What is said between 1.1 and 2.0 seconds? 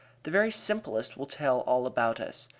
will tell all